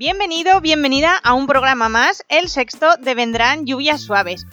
Bienvenido, 0.00 0.62
bienvenida 0.62 1.14
a 1.22 1.34
un 1.34 1.46
programa 1.46 1.90
más, 1.90 2.24
el 2.30 2.48
sexto 2.48 2.96
de 3.02 3.14
Vendrán 3.14 3.66
lluvias 3.66 4.00
suaves. 4.00 4.46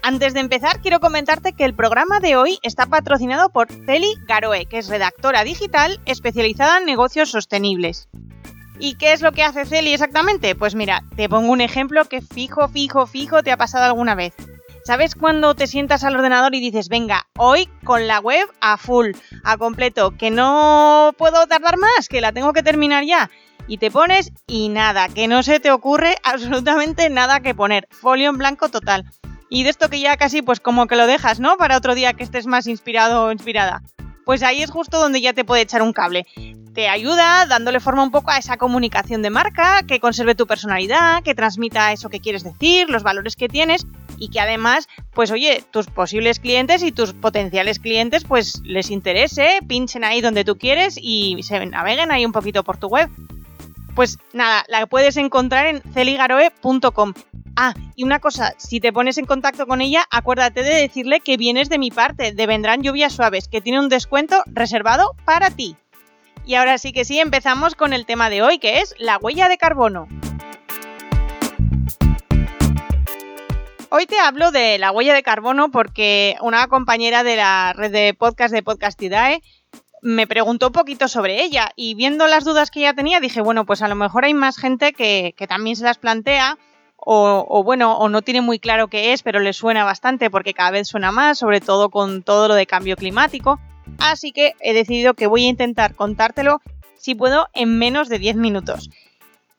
Antes 0.00 0.32
de 0.32 0.38
empezar, 0.38 0.80
quiero 0.80 1.00
comentarte 1.00 1.54
que 1.54 1.64
el 1.64 1.74
programa 1.74 2.20
de 2.20 2.36
hoy 2.36 2.60
está 2.62 2.86
patrocinado 2.86 3.50
por 3.50 3.66
Celi 3.84 4.14
Garoe, 4.28 4.66
que 4.66 4.78
es 4.78 4.86
redactora 4.86 5.42
digital 5.42 6.00
especializada 6.06 6.78
en 6.78 6.86
negocios 6.86 7.32
sostenibles. 7.32 8.08
¿Y 8.78 8.94
qué 8.94 9.12
es 9.12 9.22
lo 9.22 9.32
que 9.32 9.42
hace 9.42 9.64
Celi 9.64 9.92
exactamente? 9.92 10.54
Pues 10.54 10.76
mira, 10.76 11.02
te 11.16 11.28
pongo 11.28 11.50
un 11.50 11.62
ejemplo 11.62 12.04
que 12.04 12.22
fijo, 12.22 12.68
fijo, 12.68 13.08
fijo 13.08 13.42
te 13.42 13.50
ha 13.50 13.56
pasado 13.56 13.86
alguna 13.86 14.14
vez. 14.14 14.34
¿Sabes 14.84 15.16
cuando 15.16 15.56
te 15.56 15.66
sientas 15.66 16.04
al 16.04 16.14
ordenador 16.14 16.54
y 16.54 16.60
dices, 16.60 16.88
venga, 16.88 17.26
hoy 17.36 17.68
con 17.82 18.06
la 18.06 18.20
web 18.20 18.48
a 18.60 18.76
full, 18.76 19.10
a 19.42 19.56
completo, 19.56 20.16
que 20.16 20.30
no 20.30 21.12
puedo 21.18 21.44
tardar 21.48 21.76
más, 21.76 22.08
que 22.08 22.20
la 22.20 22.32
tengo 22.32 22.52
que 22.52 22.62
terminar 22.62 23.04
ya? 23.04 23.30
Y 23.72 23.78
te 23.78 23.90
pones 23.90 24.32
y 24.46 24.68
nada, 24.68 25.08
que 25.08 25.28
no 25.28 25.42
se 25.42 25.58
te 25.58 25.70
ocurre 25.70 26.16
absolutamente 26.24 27.08
nada 27.08 27.40
que 27.40 27.54
poner. 27.54 27.88
Folio 27.90 28.28
en 28.28 28.36
blanco 28.36 28.68
total. 28.68 29.06
Y 29.48 29.62
de 29.62 29.70
esto 29.70 29.88
que 29.88 29.98
ya 29.98 30.18
casi 30.18 30.42
pues 30.42 30.60
como 30.60 30.86
que 30.86 30.94
lo 30.94 31.06
dejas, 31.06 31.40
¿no? 31.40 31.56
Para 31.56 31.78
otro 31.78 31.94
día 31.94 32.12
que 32.12 32.22
estés 32.22 32.46
más 32.46 32.66
inspirado 32.66 33.24
o 33.24 33.32
inspirada. 33.32 33.80
Pues 34.26 34.42
ahí 34.42 34.62
es 34.62 34.70
justo 34.70 35.00
donde 35.00 35.22
ya 35.22 35.32
te 35.32 35.46
puede 35.46 35.62
echar 35.62 35.80
un 35.80 35.94
cable 35.94 36.26
te 36.72 36.88
ayuda 36.88 37.46
dándole 37.46 37.80
forma 37.80 38.02
un 38.02 38.10
poco 38.10 38.30
a 38.30 38.38
esa 38.38 38.56
comunicación 38.56 39.22
de 39.22 39.30
marca, 39.30 39.82
que 39.86 40.00
conserve 40.00 40.34
tu 40.34 40.46
personalidad, 40.46 41.22
que 41.22 41.34
transmita 41.34 41.92
eso 41.92 42.08
que 42.08 42.20
quieres 42.20 42.44
decir, 42.44 42.88
los 42.88 43.02
valores 43.02 43.36
que 43.36 43.48
tienes 43.48 43.86
y 44.18 44.28
que 44.28 44.40
además, 44.40 44.88
pues 45.12 45.30
oye, 45.30 45.64
tus 45.70 45.86
posibles 45.86 46.40
clientes 46.40 46.82
y 46.82 46.92
tus 46.92 47.12
potenciales 47.12 47.78
clientes 47.78 48.24
pues 48.24 48.60
les 48.64 48.90
interese, 48.90 49.58
pinchen 49.66 50.04
ahí 50.04 50.20
donde 50.20 50.44
tú 50.44 50.56
quieres 50.56 50.96
y 51.00 51.42
se 51.42 51.64
naveguen 51.66 52.10
ahí 52.10 52.24
un 52.24 52.32
poquito 52.32 52.64
por 52.64 52.76
tu 52.76 52.88
web. 52.88 53.10
Pues 53.94 54.18
nada, 54.32 54.64
la 54.68 54.86
puedes 54.86 55.16
encontrar 55.16 55.66
en 55.66 55.82
celigaroe.com. 55.92 57.12
Ah, 57.56 57.74
y 57.94 58.04
una 58.04 58.18
cosa, 58.18 58.54
si 58.56 58.80
te 58.80 58.92
pones 58.92 59.18
en 59.18 59.26
contacto 59.26 59.66
con 59.66 59.82
ella, 59.82 60.06
acuérdate 60.10 60.62
de 60.62 60.74
decirle 60.74 61.20
que 61.20 61.36
vienes 61.36 61.68
de 61.68 61.78
mi 61.78 61.90
parte, 61.90 62.32
de 62.32 62.46
Vendrán 62.46 62.82
Lluvias 62.82 63.12
Suaves, 63.12 63.48
que 63.48 63.60
tiene 63.60 63.78
un 63.78 63.90
descuento 63.90 64.42
reservado 64.46 65.14
para 65.26 65.50
ti. 65.50 65.76
Y 66.46 66.54
ahora 66.54 66.78
sí 66.78 66.92
que 66.92 67.04
sí, 67.04 67.20
empezamos 67.20 67.74
con 67.74 67.92
el 67.92 68.06
tema 68.06 68.30
de 68.30 68.40
hoy, 68.40 68.58
que 68.58 68.80
es 68.80 68.94
la 68.98 69.18
huella 69.18 69.50
de 69.50 69.58
carbono. 69.58 70.08
Hoy 73.90 74.06
te 74.06 74.18
hablo 74.18 74.50
de 74.52 74.78
la 74.78 74.90
huella 74.90 75.12
de 75.12 75.22
carbono 75.22 75.70
porque 75.70 76.36
una 76.40 76.66
compañera 76.68 77.22
de 77.24 77.36
la 77.36 77.74
red 77.74 77.92
de 77.92 78.14
podcast 78.14 78.54
de 78.54 78.62
Podcastidae 78.62 79.42
me 80.02 80.26
preguntó 80.26 80.66
un 80.66 80.72
poquito 80.72 81.08
sobre 81.08 81.42
ella 81.42 81.70
y 81.76 81.94
viendo 81.94 82.26
las 82.26 82.44
dudas 82.44 82.70
que 82.70 82.80
ella 82.80 82.94
tenía 82.94 83.20
dije, 83.20 83.40
bueno, 83.40 83.64
pues 83.64 83.80
a 83.80 83.88
lo 83.88 83.94
mejor 83.94 84.24
hay 84.24 84.34
más 84.34 84.58
gente 84.58 84.92
que, 84.92 85.34
también 85.48 85.76
se 85.76 85.84
las 85.84 85.98
plantea 85.98 86.58
o, 86.96 87.46
o, 87.48 87.64
bueno, 87.64 87.96
o 87.96 88.08
no 88.08 88.22
tiene 88.22 88.42
muy 88.42 88.58
claro 88.58 88.88
qué 88.88 89.12
es, 89.12 89.22
pero 89.22 89.40
le 89.40 89.52
suena 89.52 89.84
bastante 89.84 90.30
porque 90.30 90.54
cada 90.54 90.72
vez 90.72 90.88
suena 90.88 91.10
más, 91.10 91.38
sobre 91.38 91.60
todo 91.60 91.88
con 91.88 92.22
todo 92.22 92.48
lo 92.48 92.54
de 92.54 92.66
cambio 92.66 92.96
climático 92.96 93.58
así 93.98 94.32
que 94.32 94.54
he 94.60 94.72
decidido 94.74 95.14
que 95.14 95.26
voy 95.26 95.46
a 95.46 95.48
intentar 95.48 95.94
contártelo, 95.94 96.60
si 96.98 97.14
puedo, 97.14 97.48
en 97.54 97.78
menos 97.78 98.08
de 98.08 98.18
10 98.18 98.36
minutos. 98.36 98.90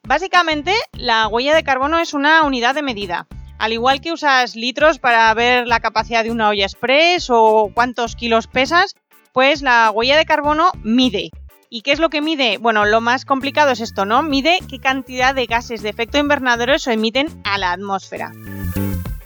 Básicamente, 0.03 0.73
la 0.93 1.27
huella 1.27 1.55
de 1.55 1.63
carbono 1.63 1.99
es 1.99 2.13
una 2.13 2.43
unidad 2.43 2.75
de 2.75 2.81
medida. 2.81 3.27
Al 3.57 3.71
igual 3.71 4.01
que 4.01 4.11
usas 4.11 4.55
litros 4.55 4.99
para 4.99 5.33
ver 5.33 5.67
la 5.67 5.79
capacidad 5.79 6.23
de 6.23 6.31
una 6.31 6.49
olla 6.49 6.65
express 6.65 7.29
o 7.29 7.71
cuántos 7.73 8.15
kilos 8.15 8.47
pesas, 8.47 8.95
pues 9.33 9.61
la 9.61 9.91
huella 9.91 10.15
de 10.15 10.25
carbono 10.25 10.71
mide. 10.83 11.31
¿Y 11.69 11.81
qué 11.81 11.91
es 11.91 11.99
lo 11.99 12.09
que 12.09 12.21
mide? 12.21 12.59
Bueno, 12.59 12.85
lo 12.85 13.01
más 13.01 13.25
complicado 13.25 13.71
es 13.71 13.81
esto, 13.81 14.05
¿no? 14.05 14.21
Mide 14.21 14.59
qué 14.69 14.79
cantidad 14.79 15.33
de 15.33 15.47
gases 15.47 15.81
de 15.81 15.89
efecto 15.89 16.19
invernadero 16.19 16.77
se 16.77 16.93
emiten 16.93 17.27
a 17.43 17.57
la 17.57 17.71
atmósfera. 17.71 18.31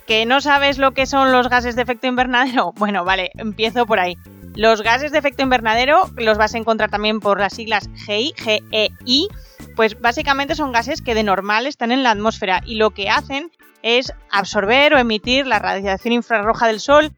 ¿Que 0.07 0.25
no 0.25 0.39
sabes 0.39 0.77
lo 0.77 0.93
que 0.93 1.05
son 1.05 1.33
los 1.33 1.49
gases 1.49 1.75
de 1.75 1.81
efecto 1.81 2.07
invernadero? 2.07 2.71
Bueno, 2.77 3.03
vale, 3.03 3.31
empiezo 3.35 3.85
por 3.85 3.99
ahí. 3.99 4.15
Los 4.55 4.81
gases 4.81 5.11
de 5.11 5.17
efecto 5.17 5.43
invernadero 5.43 6.09
los 6.15 6.37
vas 6.37 6.55
a 6.55 6.57
encontrar 6.57 6.89
también 6.89 7.19
por 7.19 7.39
las 7.39 7.53
siglas 7.53 7.89
GEI, 8.05 8.33
GEI, 8.37 9.27
pues 9.75 9.99
básicamente 9.99 10.55
son 10.55 10.71
gases 10.71 11.01
que 11.01 11.15
de 11.15 11.23
normal 11.23 11.67
están 11.67 11.91
en 11.91 12.01
la 12.01 12.11
atmósfera 12.11 12.61
y 12.65 12.75
lo 12.75 12.91
que 12.91 13.09
hacen 13.09 13.51
es 13.83 14.13
absorber 14.31 14.93
o 14.93 14.97
emitir 14.97 15.45
la 15.45 15.59
radiación 15.59 16.13
infrarroja 16.13 16.65
del 16.67 16.79
Sol, 16.79 17.11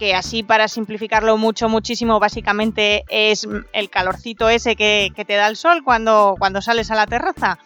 que 0.00 0.14
así 0.14 0.42
para 0.42 0.66
simplificarlo 0.66 1.36
mucho, 1.36 1.68
muchísimo, 1.68 2.18
básicamente 2.18 3.04
es 3.10 3.46
el 3.74 3.90
calorcito 3.90 4.48
ese 4.48 4.74
que, 4.74 5.12
te 5.14 5.34
da 5.34 5.46
el 5.46 5.56
Sol 5.56 5.84
cuando, 5.84 6.36
cuando 6.38 6.62
sales 6.62 6.90
a 6.90 6.94
la 6.94 7.06
terraza. 7.06 7.58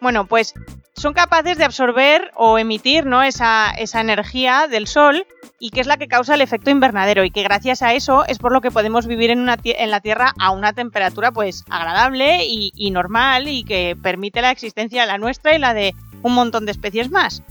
Bueno, 0.00 0.26
pues 0.26 0.54
son 0.94 1.12
capaces 1.12 1.58
de 1.58 1.64
absorber 1.64 2.30
o 2.36 2.56
emitir 2.56 3.04
¿no? 3.04 3.24
esa, 3.24 3.72
esa 3.72 4.00
energía 4.00 4.68
del 4.70 4.86
Sol 4.86 5.26
y 5.58 5.70
que 5.70 5.80
es 5.80 5.88
la 5.88 5.96
que 5.96 6.06
causa 6.06 6.36
el 6.36 6.40
efecto 6.40 6.70
invernadero 6.70 7.24
y 7.24 7.32
que 7.32 7.42
gracias 7.42 7.82
a 7.82 7.94
eso 7.94 8.24
es 8.28 8.38
por 8.38 8.52
lo 8.52 8.60
que 8.60 8.70
podemos 8.70 9.08
vivir 9.08 9.30
en, 9.30 9.40
una, 9.40 9.56
en 9.64 9.90
la 9.90 10.00
Tierra 10.00 10.34
a 10.38 10.52
una 10.52 10.72
temperatura 10.74 11.32
pues 11.32 11.64
agradable 11.68 12.44
y, 12.46 12.90
normal 12.92 13.48
y 13.48 13.64
que 13.64 13.96
permite 14.00 14.40
la 14.40 14.52
existencia 14.52 15.00
de 15.00 15.08
la 15.08 15.18
nuestra 15.18 15.56
y 15.56 15.58
la 15.58 15.74
de 15.74 15.96
un 16.22 16.34
montón 16.34 16.64
de 16.64 16.70
especies 16.70 17.10
más. 17.10 17.42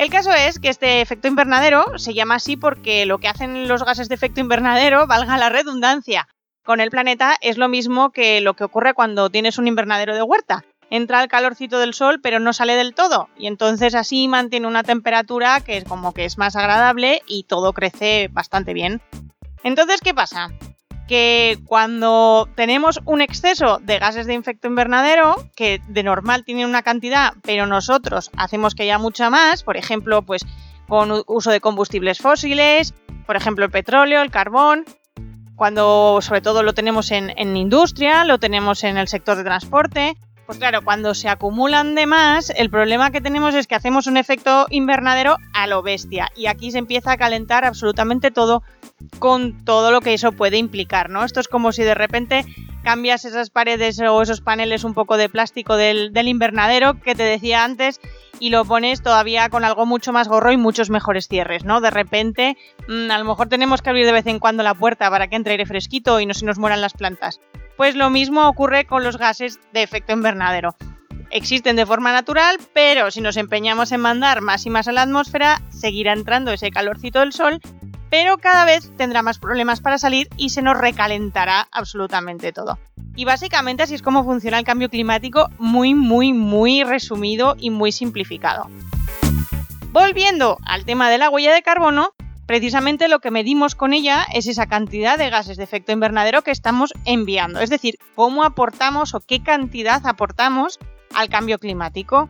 El 0.00 0.08
caso 0.08 0.32
es 0.32 0.58
que 0.58 0.70
este 0.70 1.02
efecto 1.02 1.28
invernadero 1.28 1.98
se 1.98 2.14
llama 2.14 2.36
así 2.36 2.56
porque 2.56 3.04
lo 3.04 3.18
que 3.18 3.28
hacen 3.28 3.68
los 3.68 3.84
gases 3.84 4.08
de 4.08 4.14
efecto 4.14 4.40
invernadero, 4.40 5.06
valga 5.06 5.36
la 5.36 5.50
redundancia, 5.50 6.26
con 6.64 6.80
el 6.80 6.88
planeta 6.88 7.36
es 7.42 7.58
lo 7.58 7.68
mismo 7.68 8.10
que 8.10 8.40
lo 8.40 8.54
que 8.54 8.64
ocurre 8.64 8.94
cuando 8.94 9.28
tienes 9.28 9.58
un 9.58 9.68
invernadero 9.68 10.14
de 10.14 10.22
huerta 10.22 10.64
entra 10.88 11.22
el 11.22 11.28
calorcito 11.28 11.78
del 11.78 11.92
sol, 11.92 12.18
pero 12.22 12.40
no 12.40 12.54
sale 12.54 12.76
del 12.76 12.94
todo. 12.94 13.28
Y 13.36 13.46
entonces 13.46 13.94
así 13.94 14.26
mantiene 14.26 14.66
una 14.66 14.84
temperatura 14.84 15.60
que 15.60 15.76
es 15.76 15.84
como 15.84 16.14
que 16.14 16.24
es 16.24 16.38
más 16.38 16.56
agradable 16.56 17.20
y 17.26 17.44
todo 17.44 17.74
crece 17.74 18.30
bastante 18.32 18.72
bien. 18.72 19.02
Entonces, 19.64 20.00
¿qué 20.00 20.14
pasa? 20.14 20.48
Que 21.10 21.58
cuando 21.66 22.48
tenemos 22.54 23.00
un 23.04 23.20
exceso 23.20 23.80
de 23.82 23.98
gases 23.98 24.26
de 24.26 24.36
efecto 24.36 24.68
invernadero, 24.68 25.34
que 25.56 25.82
de 25.88 26.04
normal 26.04 26.44
tienen 26.44 26.68
una 26.68 26.82
cantidad, 26.82 27.32
pero 27.42 27.66
nosotros 27.66 28.30
hacemos 28.36 28.76
que 28.76 28.84
haya 28.84 28.96
mucha 28.96 29.28
más, 29.28 29.64
por 29.64 29.76
ejemplo, 29.76 30.22
pues 30.22 30.46
con 30.86 31.24
uso 31.26 31.50
de 31.50 31.60
combustibles 31.60 32.20
fósiles, 32.20 32.94
por 33.26 33.34
ejemplo 33.34 33.64
el 33.64 33.72
petróleo, 33.72 34.22
el 34.22 34.30
carbón, 34.30 34.84
cuando 35.56 36.20
sobre 36.22 36.42
todo 36.42 36.62
lo 36.62 36.74
tenemos 36.74 37.10
en, 37.10 37.36
en 37.36 37.56
industria, 37.56 38.24
lo 38.24 38.38
tenemos 38.38 38.84
en 38.84 38.96
el 38.96 39.08
sector 39.08 39.36
de 39.36 39.42
transporte, 39.42 40.16
pues 40.50 40.58
claro, 40.58 40.82
cuando 40.82 41.14
se 41.14 41.28
acumulan 41.28 41.94
de 41.94 42.06
más, 42.06 42.50
el 42.50 42.70
problema 42.70 43.12
que 43.12 43.20
tenemos 43.20 43.54
es 43.54 43.68
que 43.68 43.76
hacemos 43.76 44.08
un 44.08 44.16
efecto 44.16 44.66
invernadero 44.70 45.36
a 45.54 45.68
lo 45.68 45.80
bestia 45.80 46.28
y 46.34 46.46
aquí 46.46 46.72
se 46.72 46.78
empieza 46.78 47.12
a 47.12 47.16
calentar 47.16 47.64
absolutamente 47.64 48.30
todo 48.32 48.62
con 49.18 49.64
todo 49.64 49.90
lo 49.90 50.00
que 50.00 50.14
eso 50.14 50.32
puede 50.32 50.56
implicar, 50.58 51.10
¿no? 51.10 51.24
Esto 51.24 51.40
es 51.40 51.48
como 51.48 51.72
si 51.72 51.82
de 51.82 51.94
repente 51.94 52.44
cambias 52.82 53.24
esas 53.24 53.50
paredes 53.50 54.00
o 54.00 54.22
esos 54.22 54.40
paneles 54.40 54.84
un 54.84 54.94
poco 54.94 55.16
de 55.16 55.28
plástico 55.28 55.76
del, 55.76 56.12
invernadero 56.28 57.00
que 57.00 57.14
te 57.14 57.22
decía 57.22 57.64
antes 57.64 58.00
y 58.38 58.50
lo 58.50 58.64
pones 58.64 59.02
todavía 59.02 59.48
con 59.50 59.64
algo 59.64 59.84
mucho 59.84 60.12
más 60.12 60.28
gorro 60.28 60.52
y 60.52 60.56
muchos 60.56 60.90
mejores 60.90 61.28
cierres, 61.28 61.64
¿no? 61.64 61.80
De 61.80 61.90
repente, 61.90 62.56
mm, 62.88 63.10
a 63.10 63.18
lo 63.18 63.24
mejor 63.24 63.48
tenemos 63.48 63.82
que 63.82 63.90
abrir 63.90 64.06
de 64.06 64.12
vez 64.12 64.26
en 64.26 64.38
cuando 64.38 64.62
la 64.62 64.74
puerta 64.74 65.10
para 65.10 65.28
que 65.28 65.36
entre 65.36 65.52
aire 65.52 65.66
fresquito 65.66 66.20
y 66.20 66.26
no 66.26 66.34
se 66.34 66.46
nos 66.46 66.58
mueran 66.58 66.80
las 66.80 66.94
plantas. 66.94 67.40
Pues 67.76 67.96
lo 67.96 68.10
mismo 68.10 68.48
ocurre 68.48 68.86
con 68.86 69.04
los 69.04 69.18
gases 69.18 69.60
de 69.72 69.82
efecto 69.82 70.12
invernadero. 70.12 70.74
Existen 71.30 71.76
de 71.76 71.86
forma 71.86 72.12
natural, 72.12 72.58
pero 72.72 73.10
si 73.10 73.20
nos 73.20 73.36
empeñamos 73.36 73.92
en 73.92 74.00
mandar 74.00 74.40
más 74.40 74.66
y 74.66 74.70
más 74.70 74.88
a 74.88 74.92
la 74.92 75.02
atmósfera, 75.02 75.62
seguirá 75.70 76.12
entrando 76.12 76.50
ese 76.50 76.70
calorcito 76.70 77.20
del 77.20 77.32
sol, 77.32 77.60
pero 78.10 78.38
cada 78.38 78.64
vez 78.64 78.90
tendrá 78.96 79.22
más 79.22 79.38
problemas 79.38 79.80
para 79.80 79.98
salir 79.98 80.28
y 80.36 80.50
se 80.50 80.62
nos 80.62 80.76
recalentará 80.76 81.68
absolutamente 81.72 82.52
todo. 82.52 82.78
Y 83.16 83.24
básicamente 83.24 83.84
así 83.84 83.94
es 83.94 84.02
como 84.02 84.24
funciona 84.24 84.58
el 84.58 84.64
cambio 84.64 84.90
climático, 84.90 85.48
muy, 85.58 85.94
muy, 85.94 86.32
muy 86.32 86.84
resumido 86.84 87.56
y 87.58 87.70
muy 87.70 87.92
simplificado. 87.92 88.68
Volviendo 89.92 90.58
al 90.64 90.84
tema 90.84 91.10
de 91.10 91.18
la 91.18 91.30
huella 91.30 91.52
de 91.52 91.62
carbono, 91.62 92.12
precisamente 92.46 93.08
lo 93.08 93.20
que 93.20 93.30
medimos 93.30 93.74
con 93.74 93.92
ella 93.92 94.26
es 94.32 94.46
esa 94.46 94.66
cantidad 94.66 95.18
de 95.18 95.30
gases 95.30 95.56
de 95.56 95.64
efecto 95.64 95.92
invernadero 95.92 96.42
que 96.42 96.50
estamos 96.50 96.92
enviando, 97.04 97.60
es 97.60 97.70
decir, 97.70 97.96
cómo 98.14 98.44
aportamos 98.44 99.14
o 99.14 99.20
qué 99.20 99.42
cantidad 99.42 100.04
aportamos 100.06 100.78
al 101.14 101.28
cambio 101.28 101.58
climático. 101.58 102.28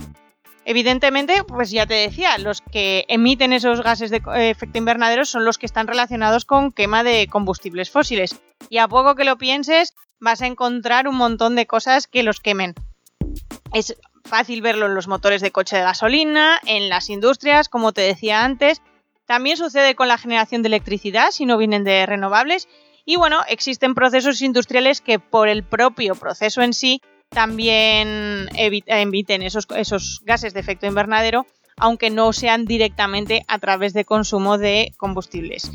Evidentemente, 0.65 1.43
pues 1.45 1.71
ya 1.71 1.87
te 1.87 1.95
decía, 1.95 2.37
los 2.39 2.61
que 2.61 3.05
emiten 3.09 3.53
esos 3.53 3.83
gases 3.83 4.11
de 4.11 4.23
efecto 4.51 4.79
invernadero 4.79 5.25
son 5.25 5.45
los 5.45 5.59
que 5.59 5.67
están 5.67 5.87
relacionados 5.87 6.45
con 6.45 6.71
quema 6.71 7.03
de 7.03 7.27
combustibles 7.29 7.91
fósiles. 7.91 8.41
Y 8.69 8.79
a 8.79 8.89
poco 8.89 9.15
que 9.15 9.25
lo 9.25 9.39
pienses, 9.39 9.95
vas 10.21 10.43
a 10.43 10.47
encontrar 10.47 11.09
un 11.09 11.17
montón 11.17 11.57
de 11.57 11.67
cosas 11.67 12.07
que 12.07 12.23
los 12.23 12.41
quemen. 12.41 12.75
Es 13.73 13.97
fácil 14.25 14.61
verlo 14.63 14.87
en 14.87 14.95
los 14.95 15.09
motores 15.09 15.41
de 15.41 15.51
coche 15.51 15.77
de 15.77 15.83
gasolina, 15.83 16.61
en 16.67 16.89
las 16.89 17.09
industrias, 17.09 17.69
como 17.69 17.93
te 17.93 18.03
decía 18.03 18.45
antes. 18.45 18.83
También 19.27 19.57
sucede 19.57 19.95
con 19.95 20.09
la 20.09 20.19
generación 20.19 20.63
de 20.63 20.69
electricidad 20.69 21.31
si 21.31 21.47
no 21.47 21.57
vienen 21.57 21.85
de 21.85 22.05
renovables. 22.05 22.69
Y 23.05 23.17
bueno, 23.17 23.41
existen 23.49 23.95
procesos 23.95 24.43
industriales 24.43 25.01
que 25.01 25.19
por 25.19 25.49
el 25.49 25.65
propio 25.65 26.15
proceso 26.15 26.63
en 26.63 26.75
sí 26.75 27.01
también 27.31 28.49
emiten 28.57 29.43
esos, 29.43 29.67
esos 29.77 30.21
gases 30.25 30.53
de 30.53 30.61
efecto 30.61 30.87
invernadero, 30.87 31.47
aunque 31.77 32.11
no 32.11 32.33
sean 32.33 32.65
directamente 32.65 33.43
a 33.49 33.59
través 33.59 33.95
de 33.95 34.05
consumo 34.05 34.59
de 34.59 34.93
combustibles. 34.97 35.71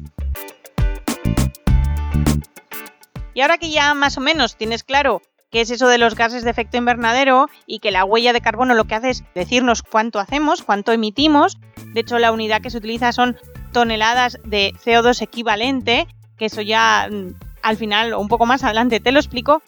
Y 3.34 3.42
ahora 3.42 3.58
que 3.58 3.70
ya 3.70 3.94
más 3.94 4.18
o 4.18 4.22
menos 4.22 4.56
tienes 4.56 4.84
claro 4.84 5.22
qué 5.50 5.62
es 5.62 5.72
eso 5.72 5.88
de 5.88 5.98
los 5.98 6.16
gases 6.16 6.44
de 6.44 6.50
efecto 6.50 6.78
invernadero 6.78 7.50
y 7.66 7.80
que 7.80 7.92
la 7.92 8.06
huella 8.06 8.34
de 8.34 8.42
carbono 8.42 8.74
lo 8.74 8.86
que 8.86 8.96
hace 8.96 9.10
es 9.10 9.24
decirnos 9.34 9.82
cuánto 9.82 10.20
hacemos, 10.20 10.62
cuánto 10.64 10.92
emitimos, 10.92 11.58
de 11.94 12.02
hecho 12.02 12.20
la 12.20 12.32
unidad 12.32 12.62
que 12.62 12.70
se 12.70 12.78
utiliza 12.78 13.12
son 13.14 13.38
toneladas 13.72 14.40
de 14.44 14.74
CO2 14.84 15.22
equivalente, 15.22 16.08
que 16.38 16.46
eso 16.46 16.62
ya 16.62 17.08
mm, 17.10 17.34
al 17.62 17.78
final 17.78 18.14
o 18.14 18.20
un 18.20 18.28
poco 18.28 18.46
más 18.46 18.64
adelante 18.64 19.00
te 19.00 19.12
lo 19.12 19.20
explico, 19.20 19.62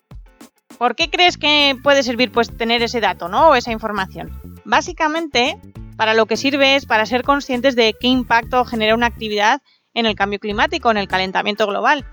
¿Por 0.78 0.96
qué 0.96 1.10
crees 1.10 1.38
que 1.38 1.76
puede 1.82 2.04
servir 2.04 2.32
pues 2.32 2.56
tener 2.56 2.84
ese 2.84 3.02
dato, 3.02 3.28
¿no? 3.30 3.50
O 3.50 3.56
esa 3.56 3.72
información. 3.72 4.32
Básicamente, 4.64 5.60
para 5.96 6.14
lo 6.14 6.28
que 6.28 6.38
sirve 6.38 6.76
es 6.76 6.86
para 6.86 7.06
ser 7.06 7.24
conscientes 7.24 7.76
de 7.76 7.96
qué 8.00 8.08
impacto 8.08 8.64
genera 8.66 8.94
una 8.94 9.08
actividad 9.08 9.62
en 9.94 10.06
el 10.06 10.16
cambio 10.16 10.40
climático, 10.40 10.92
en 10.92 10.98
el 10.98 11.08
calentamiento 11.08 11.66
global. 11.66 12.06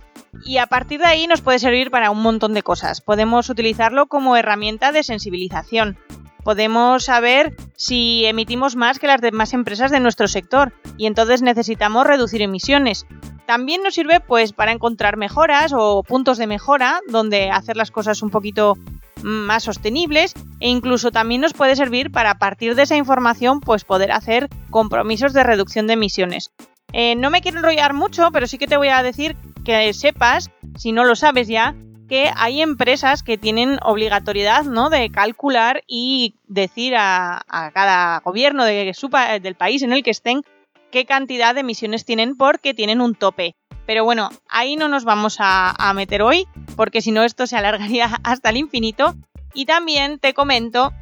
Y 0.44 0.56
a 0.56 0.66
partir 0.66 1.00
de 1.00 1.06
ahí 1.06 1.26
nos 1.26 1.42
puede 1.42 1.58
servir 1.58 1.90
para 1.90 2.10
un 2.10 2.22
montón 2.22 2.54
de 2.54 2.62
cosas. 2.62 3.02
Podemos 3.02 3.50
utilizarlo 3.50 4.06
como 4.06 4.36
herramienta 4.36 4.90
de 4.90 5.02
sensibilización. 5.02 5.98
Podemos 6.44 7.04
saber 7.04 7.56
si 7.74 8.26
emitimos 8.26 8.76
más 8.76 8.98
que 8.98 9.06
las 9.06 9.20
demás 9.20 9.54
empresas 9.54 9.90
de 9.90 10.00
nuestro 10.00 10.28
sector 10.28 10.72
y 10.98 11.06
entonces 11.06 11.42
necesitamos 11.42 12.06
reducir 12.06 12.42
emisiones. 12.42 13.06
También 13.46 13.82
nos 13.82 13.94
sirve 13.94 14.20
pues 14.20 14.52
para 14.52 14.72
encontrar 14.72 15.16
mejoras 15.16 15.72
o 15.74 16.02
puntos 16.02 16.38
de 16.38 16.46
mejora 16.46 17.00
donde 17.08 17.50
hacer 17.50 17.76
las 17.76 17.90
cosas 17.90 18.22
un 18.22 18.30
poquito 18.30 18.76
más 19.22 19.64
sostenibles 19.64 20.34
e 20.60 20.68
incluso 20.68 21.10
también 21.10 21.40
nos 21.40 21.54
puede 21.54 21.76
servir 21.76 22.12
para 22.12 22.34
partir 22.34 22.74
de 22.74 22.82
esa 22.82 22.96
información 22.96 23.60
pues 23.60 23.84
poder 23.84 24.12
hacer 24.12 24.48
compromisos 24.70 25.32
de 25.32 25.44
reducción 25.44 25.86
de 25.86 25.94
emisiones. 25.94 26.50
Eh, 26.92 27.16
no 27.16 27.30
me 27.30 27.40
quiero 27.40 27.58
enrollar 27.58 27.94
mucho, 27.94 28.30
pero 28.32 28.46
sí 28.46 28.58
que 28.58 28.66
te 28.66 28.76
voy 28.76 28.88
a 28.88 29.02
decir 29.02 29.36
que 29.64 29.92
sepas, 29.94 30.50
si 30.76 30.92
no 30.92 31.04
lo 31.04 31.16
sabes 31.16 31.48
ya, 31.48 31.74
que 32.08 32.30
hay 32.36 32.60
empresas 32.60 33.22
que 33.22 33.38
tienen 33.38 33.78
obligatoriedad 33.82 34.64
¿no? 34.64 34.90
de 34.90 35.10
calcular 35.10 35.82
y 35.86 36.34
decir 36.46 36.94
a, 36.96 37.44
cada 37.72 38.20
gobierno 38.20 38.64
de 38.64 38.92
del 39.40 39.54
país 39.54 39.82
en 39.82 39.92
el 39.92 40.02
que 40.02 40.10
estén 40.10 40.42
qué 40.90 41.06
cantidad 41.06 41.54
de 41.54 41.60
emisiones 41.60 42.04
tienen 42.04 42.36
porque 42.36 42.74
tienen 42.74 43.00
un 43.00 43.14
tope. 43.14 43.56
Pero 43.86 44.04
bueno, 44.04 44.30
ahí 44.48 44.76
no 44.76 44.88
nos 44.88 45.04
vamos 45.04 45.36
a, 45.40 45.92
meter 45.94 46.22
hoy 46.22 46.46
porque 46.76 47.02
si 47.02 47.10
no 47.10 47.22
esto 47.22 47.46
se 47.46 47.56
alargaría 47.56 48.06
hasta 48.24 48.50
el 48.50 48.56
infinito. 48.56 49.14
Y 49.52 49.66
también 49.66 50.18
te 50.18 50.34
comento 50.34 50.92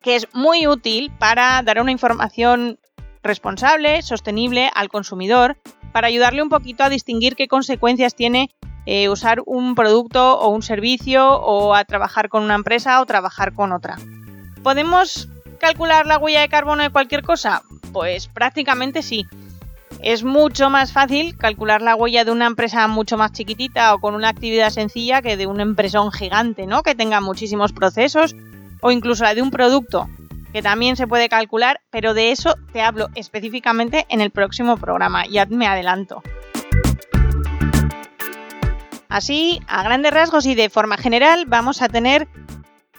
que 0.00 0.16
es 0.16 0.28
muy 0.32 0.66
útil 0.66 1.12
para 1.18 1.62
dar 1.62 1.80
una 1.80 1.92
información 1.92 2.78
responsable, 3.22 4.02
sostenible 4.02 4.70
al 4.74 4.88
consumidor, 4.88 5.56
para 5.92 6.08
ayudarle 6.08 6.42
un 6.42 6.48
poquito 6.48 6.82
a 6.82 6.88
distinguir 6.88 7.36
qué 7.36 7.48
consecuencias 7.48 8.14
tiene 8.14 8.50
eh, 8.86 9.08
usar 9.08 9.42
un 9.46 9.74
producto 9.74 10.38
o 10.38 10.48
un 10.48 10.62
servicio 10.62 11.28
o 11.28 11.74
a 11.74 11.84
trabajar 11.84 12.28
con 12.28 12.42
una 12.42 12.54
empresa 12.54 13.00
o 13.00 13.06
trabajar 13.06 13.54
con 13.54 13.72
otra. 13.72 13.96
¿Podemos 14.62 15.28
calcular 15.58 16.06
la 16.06 16.18
huella 16.18 16.40
de 16.40 16.48
carbono 16.48 16.82
de 16.82 16.90
cualquier 16.90 17.22
cosa? 17.22 17.62
Pues 17.92 18.28
prácticamente 18.28 19.02
sí. 19.02 19.26
Es 20.00 20.24
mucho 20.24 20.68
más 20.68 20.92
fácil 20.92 21.36
calcular 21.36 21.80
la 21.80 21.94
huella 21.94 22.24
de 22.24 22.32
una 22.32 22.46
empresa 22.46 22.88
mucho 22.88 23.16
más 23.16 23.32
chiquitita 23.32 23.94
o 23.94 24.00
con 24.00 24.14
una 24.14 24.30
actividad 24.30 24.70
sencilla 24.70 25.22
que 25.22 25.36
de 25.36 25.46
una 25.46 25.62
empresa 25.62 26.00
gigante, 26.10 26.66
¿no? 26.66 26.82
Que 26.82 26.96
tenga 26.96 27.20
muchísimos 27.20 27.72
procesos 27.72 28.34
o 28.80 28.90
incluso 28.90 29.22
la 29.22 29.34
de 29.34 29.42
un 29.42 29.52
producto, 29.52 30.08
que 30.52 30.60
también 30.60 30.96
se 30.96 31.06
puede 31.06 31.28
calcular, 31.28 31.80
pero 31.90 32.14
de 32.14 32.32
eso 32.32 32.56
te 32.72 32.82
hablo 32.82 33.08
específicamente 33.14 34.06
en 34.08 34.20
el 34.20 34.32
próximo 34.32 34.76
programa, 34.76 35.24
ya 35.26 35.46
me 35.46 35.68
adelanto. 35.68 36.22
Así, 39.12 39.60
a 39.68 39.82
grandes 39.82 40.10
rasgos 40.10 40.46
y 40.46 40.54
de 40.54 40.70
forma 40.70 40.96
general, 40.96 41.44
vamos 41.46 41.82
a 41.82 41.90
tener 41.90 42.28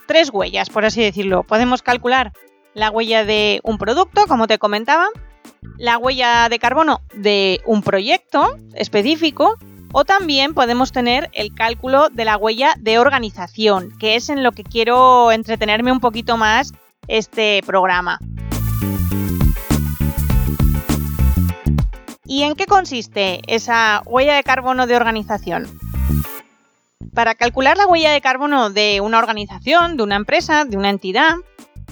tres 0.06 0.30
huellas, 0.32 0.70
por 0.70 0.84
así 0.84 1.02
decirlo. 1.02 1.42
Podemos 1.42 1.82
calcular 1.82 2.32
la 2.72 2.92
huella 2.92 3.24
de 3.24 3.58
un 3.64 3.78
producto, 3.78 4.28
como 4.28 4.46
te 4.46 4.58
comentaba, 4.58 5.08
la 5.76 5.98
huella 5.98 6.48
de 6.48 6.60
carbono 6.60 7.00
de 7.14 7.60
un 7.66 7.82
proyecto 7.82 8.56
específico 8.74 9.56
o 9.92 10.04
también 10.04 10.54
podemos 10.54 10.92
tener 10.92 11.30
el 11.32 11.52
cálculo 11.52 12.10
de 12.10 12.24
la 12.24 12.36
huella 12.36 12.74
de 12.78 13.00
organización, 13.00 13.90
que 13.98 14.14
es 14.14 14.28
en 14.28 14.44
lo 14.44 14.52
que 14.52 14.62
quiero 14.62 15.32
entretenerme 15.32 15.90
un 15.90 15.98
poquito 15.98 16.36
más 16.36 16.72
este 17.08 17.60
programa. 17.66 18.20
¿Y 22.24 22.44
en 22.44 22.54
qué 22.54 22.66
consiste 22.66 23.40
esa 23.48 24.00
huella 24.06 24.36
de 24.36 24.44
carbono 24.44 24.86
de 24.86 24.94
organización? 24.94 25.83
Para 27.14 27.36
calcular 27.36 27.76
la 27.76 27.86
huella 27.86 28.10
de 28.10 28.20
carbono 28.20 28.70
de 28.70 29.00
una 29.00 29.18
organización, 29.18 29.96
de 29.96 30.02
una 30.02 30.16
empresa, 30.16 30.64
de 30.64 30.76
una 30.76 30.90
entidad, 30.90 31.36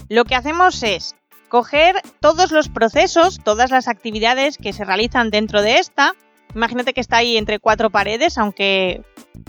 lo 0.09 0.25
que 0.25 0.35
hacemos 0.35 0.83
es 0.83 1.15
coger 1.49 1.97
todos 2.21 2.51
los 2.51 2.69
procesos, 2.69 3.39
todas 3.45 3.71
las 3.71 3.87
actividades 3.87 4.59
que 4.59 4.73
se 4.73 4.85
realizan 4.85 5.31
dentro 5.31 5.63
de 5.63 5.79
esta. 5.79 6.15
Imagínate 6.57 6.93
que 6.93 7.01
está 7.01 7.19
ahí 7.19 7.37
entre 7.37 7.61
cuatro 7.61 7.91
paredes, 7.91 8.37
aunque 8.37 9.03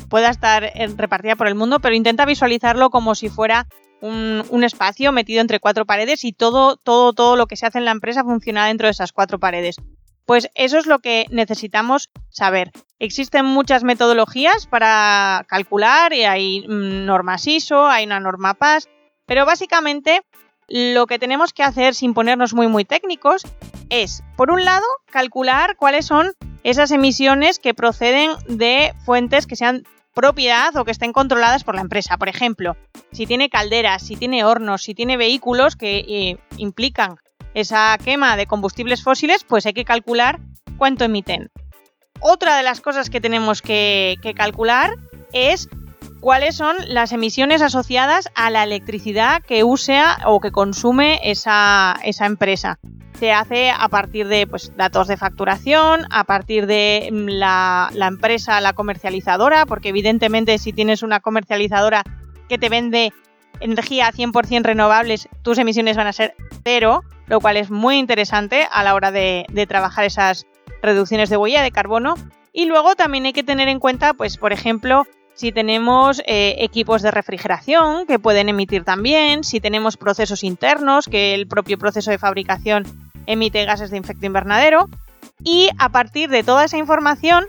pueda 0.09 0.29
estar 0.29 0.71
repartida 0.95 1.35
por 1.35 1.47
el 1.47 1.55
mundo, 1.55 1.79
pero 1.79 1.95
intenta 1.95 2.25
visualizarlo 2.25 2.91
como 2.91 3.15
si 3.15 3.29
fuera 3.29 3.67
un, 3.99 4.63
espacio 4.63 5.11
metido 5.11 5.41
entre 5.41 5.59
cuatro 5.59 5.85
paredes 5.85 6.23
y 6.23 6.33
todo, 6.33 6.77
todo, 6.77 7.13
todo 7.13 7.35
lo 7.35 7.47
que 7.47 7.55
se 7.55 7.65
hace 7.65 7.79
en 7.79 7.85
la 7.85 7.91
empresa 7.91 8.23
funciona 8.23 8.67
dentro 8.67 8.87
de 8.87 8.91
esas 8.91 9.11
cuatro 9.11 9.39
paredes. 9.39 9.77
Pues 10.25 10.49
eso 10.55 10.77
es 10.77 10.85
lo 10.85 10.99
que 10.99 11.25
necesitamos 11.29 12.09
saber. 12.29 12.71
Existen 12.99 13.45
muchas 13.45 13.83
metodologías 13.83 14.67
para 14.67 15.45
calcular 15.47 16.13
y 16.13 16.23
hay 16.23 16.67
mm, 16.67 17.05
normas 17.05 17.45
ISO, 17.47 17.87
hay 17.87 18.05
una 18.05 18.19
norma 18.19 18.53
PAS, 18.53 18.87
pero 19.25 19.45
básicamente 19.45 20.21
lo 20.69 21.07
que 21.07 21.19
tenemos 21.19 21.51
que 21.51 21.63
hacer 21.63 21.93
sin 21.93 22.13
ponernos 22.13 22.53
muy 22.53 22.67
muy 22.67 22.85
técnicos 22.85 23.43
es, 23.89 24.23
por 24.37 24.49
un 24.49 24.63
lado, 24.63 24.85
calcular 25.11 25.75
cuáles 25.75 26.05
son 26.05 26.33
esas 26.63 26.91
emisiones 26.91 27.59
que 27.59 27.73
proceden 27.73 28.31
de 28.47 28.93
fuentes 29.05 29.45
que 29.45 29.57
sean 29.57 29.83
propiedad 30.13 30.75
o 30.77 30.85
que 30.85 30.91
estén 30.91 31.11
controladas 31.11 31.63
por 31.63 31.75
la 31.75 31.81
empresa. 31.81 32.17
Por 32.17 32.29
ejemplo, 32.29 32.77
si 33.11 33.25
tiene 33.25 33.49
calderas, 33.49 34.03
si 34.03 34.15
tiene 34.15 34.43
hornos, 34.43 34.83
si 34.83 34.95
tiene 34.95 35.17
vehículos 35.17 35.75
que 35.75 35.97
eh, 35.97 36.37
implican 36.57 37.17
esa 37.53 37.97
quema 38.03 38.35
de 38.37 38.47
combustibles 38.47 39.03
fósiles, 39.03 39.43
pues 39.43 39.65
hay 39.65 39.73
que 39.73 39.85
calcular 39.85 40.39
cuánto 40.77 41.05
emiten. 41.05 41.51
Otra 42.19 42.57
de 42.57 42.63
las 42.63 42.81
cosas 42.81 43.09
que 43.09 43.21
tenemos 43.21 43.61
que 43.61 44.17
calcular 44.35 44.95
es 45.33 45.67
cuáles 46.23 46.55
son 46.55 46.77
las 46.87 47.11
emisiones 47.11 47.61
asociadas 47.61 48.29
a 48.33 48.49
la 48.49 48.63
electricidad 48.63 49.43
que 49.43 49.65
usa 49.65 50.19
o 50.25 50.39
que 50.39 50.51
consume 50.51 51.19
esa, 51.21 51.99
empresa. 52.21 52.79
Se 53.19 53.33
hace 53.33 53.71
a 53.71 53.89
partir 53.89 54.29
de 54.29 54.47
pues, 54.47 54.71
datos 54.77 55.09
de 55.09 55.17
facturación, 55.17 56.07
a 56.11 56.23
partir 56.23 56.65
de 56.65 57.09
mm, 57.11 57.27
la, 57.27 57.89
la 57.93 58.07
empresa, 58.07 58.61
la 58.61 58.71
comercializadora, 58.71 59.65
porque 59.65 59.89
evidentemente 59.89 60.57
si 60.59 60.71
tienes 60.71 61.03
una 61.03 61.19
comercializadora 61.19 62.03
que 62.47 62.57
te 62.57 62.69
vende 62.69 63.11
energía 63.63 64.11
100% 64.11 64.63
renovables, 64.63 65.29
tus 65.41 65.57
emisiones 65.57 65.97
van 65.97 66.07
a 66.07 66.13
ser 66.13 66.35
cero, 66.63 67.03
lo 67.27 67.39
cual 67.39 67.57
es 67.57 67.71
muy 67.71 67.97
interesante 67.97 68.67
a 68.71 68.83
la 68.83 68.93
hora 68.93 69.11
de, 69.11 69.45
trabajar 69.67 70.05
esas 70.05 70.45
reducciones 70.81 71.29
de 71.29 71.37
huella 71.37 71.63
de 71.63 71.71
carbono. 71.71 72.15
Y 72.51 72.65
luego 72.65 72.95
también 72.95 73.25
hay 73.25 73.33
que 73.33 73.43
tener 73.43 73.67
en 73.67 73.79
cuenta, 73.79 74.13
pues, 74.13 74.37
por 74.37 74.53
ejemplo, 74.53 75.07
si 75.33 75.51
tenemos 75.51 76.21
eh, 76.27 76.57
equipos 76.59 77.01
de 77.01 77.09
refrigeración 77.09 78.05
que 78.05 78.19
pueden 78.19 78.49
emitir 78.49 78.83
también, 78.83 79.43
si 79.43 79.59
tenemos 79.59 79.97
procesos 79.97 80.43
internos, 80.43 81.07
que 81.07 81.33
el 81.33 81.47
propio 81.47 81.79
proceso 81.79 82.11
de 82.11 82.19
fabricación 82.19 82.83
emite 83.25 83.65
gases 83.65 83.89
de 83.89 83.97
efecto 83.97 84.25
invernadero. 84.25 84.89
Y 85.43 85.69
a 85.79 85.89
partir 85.89 86.29
de 86.29 86.43
toda 86.43 86.65
esa 86.65 86.77
información, 86.77 87.45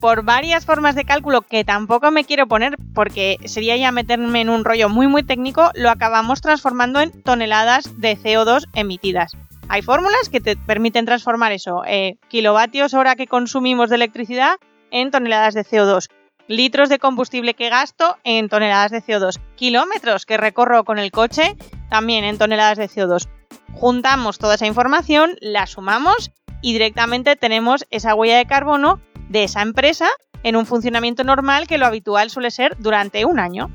por 0.00 0.24
varias 0.24 0.64
formas 0.64 0.94
de 0.94 1.04
cálculo 1.04 1.42
que 1.42 1.64
tampoco 1.64 2.10
me 2.10 2.24
quiero 2.24 2.46
poner 2.46 2.76
porque 2.94 3.38
sería 3.44 3.76
ya 3.76 3.92
meterme 3.92 4.40
en 4.40 4.50
un 4.50 4.64
rollo 4.64 4.88
muy 4.88 5.06
muy 5.06 5.22
técnico, 5.22 5.70
lo 5.74 5.90
acabamos 5.90 6.40
transformando 6.40 7.00
en 7.00 7.22
toneladas 7.22 8.00
de 8.00 8.16
CO2 8.16 8.66
emitidas. 8.74 9.32
Hay 9.68 9.82
fórmulas 9.82 10.28
que 10.30 10.40
te 10.40 10.56
permiten 10.56 11.06
transformar 11.06 11.52
eso, 11.52 11.82
eh, 11.86 12.18
kilovatios 12.28 12.94
hora 12.94 13.16
que 13.16 13.26
consumimos 13.26 13.90
de 13.90 13.96
electricidad 13.96 14.56
en 14.90 15.10
toneladas 15.10 15.54
de 15.54 15.64
CO2, 15.64 16.08
litros 16.46 16.88
de 16.88 16.98
combustible 16.98 17.54
que 17.54 17.68
gasto 17.68 18.16
en 18.22 18.48
toneladas 18.48 18.92
de 18.92 19.02
CO2, 19.02 19.40
kilómetros 19.56 20.24
que 20.24 20.36
recorro 20.36 20.84
con 20.84 20.98
el 20.98 21.10
coche 21.10 21.56
también 21.90 22.24
en 22.24 22.38
toneladas 22.38 22.78
de 22.78 22.88
CO2. 22.88 23.28
Juntamos 23.72 24.38
toda 24.38 24.54
esa 24.54 24.66
información, 24.66 25.36
la 25.40 25.66
sumamos 25.66 26.30
y 26.62 26.72
directamente 26.72 27.36
tenemos 27.36 27.86
esa 27.90 28.14
huella 28.14 28.38
de 28.38 28.46
carbono 28.46 29.00
de 29.28 29.44
esa 29.44 29.62
empresa 29.62 30.08
en 30.42 30.56
un 30.56 30.66
funcionamiento 30.66 31.24
normal 31.24 31.66
que 31.66 31.78
lo 31.78 31.86
habitual 31.86 32.30
suele 32.30 32.50
ser 32.50 32.76
durante 32.78 33.24
un 33.24 33.38
año. 33.38 33.70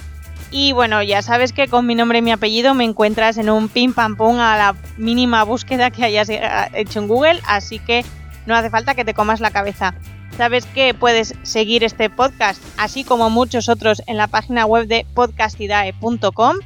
Y 0.51 0.71
bueno, 0.71 1.01
ya 1.01 1.23
sabes 1.23 1.51
que 1.51 1.67
con 1.67 1.87
mi 1.87 1.95
nombre 1.95 2.19
y 2.19 2.21
mi 2.21 2.31
apellido 2.31 2.75
me 2.75 2.83
encuentras 2.83 3.37
en 3.37 3.49
un 3.49 3.67
pim 3.67 3.93
pam 3.93 4.15
pum 4.15 4.39
a 4.39 4.55
la 4.55 4.75
mínima 4.97 5.43
búsqueda 5.43 5.89
que 5.89 6.05
hayas 6.05 6.29
eh, 6.29 6.41
hecho 6.75 6.99
en 6.99 7.07
Google, 7.07 7.41
así 7.47 7.79
que 7.79 8.05
no 8.45 8.55
hace 8.55 8.69
falta 8.69 8.93
que 8.93 9.03
te 9.03 9.15
comas 9.15 9.39
la 9.39 9.49
cabeza. 9.49 9.95
Sabes 10.37 10.65
que 10.67 10.93
puedes 10.93 11.33
seguir 11.41 11.83
este 11.83 12.09
podcast, 12.11 12.63
así 12.77 13.03
como 13.03 13.31
muchos 13.31 13.67
otros, 13.67 14.03
en 14.05 14.17
la 14.17 14.27
página 14.27 14.65
web 14.65 14.87
de 14.87 15.07
podcastidae.com. 15.15 16.57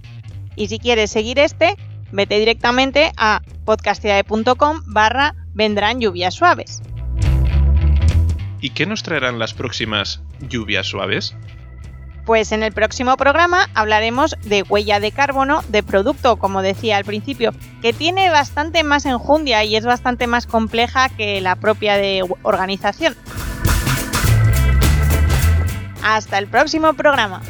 Y 0.58 0.68
si 0.68 0.80
quieres 0.80 1.10
seguir 1.10 1.40
este, 1.40 1.78
vete 2.12 2.40
directamente 2.40 3.14
a 3.16 3.42
podcastidae.com 3.64 4.82
barra 4.86 5.34
vendrán 5.54 6.02
lluvias 6.02 6.34
suaves. 6.34 6.82
¿Y 8.60 8.72
qué 8.72 8.86
nos 8.86 9.04
traerán 9.04 9.40
las 9.40 9.54
próximas 9.54 10.22
lluvias 10.42 10.88
suaves? 10.88 11.36
Pues 12.26 12.52
en 12.52 12.62
el 12.62 12.74
próximo 12.74 13.16
programa 13.16 13.70
hablaremos 13.74 14.36
de 14.44 14.64
huella 14.64 15.00
de 15.00 15.12
carbono 15.14 15.62
de 15.70 15.82
producto, 15.82 16.36
como 16.36 16.62
decía 16.62 16.98
al 16.98 17.06
principio, 17.06 17.52
que 17.82 17.94
tiene 17.94 18.30
bastante 18.30 18.84
más 18.84 19.06
enjundia 19.06 19.64
y 19.64 19.78
es 19.78 19.86
bastante 19.86 20.28
más 20.28 20.46
compleja 20.46 21.08
que 21.08 21.40
la 21.40 21.56
propia 21.56 21.96
de 21.96 22.26
organización. 22.44 23.16
Hasta 26.04 26.38
el 26.38 26.48
próximo 26.48 26.94
programa. 26.94 27.42